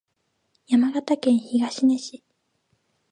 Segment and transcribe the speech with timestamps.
[0.65, 2.23] 山形県東根市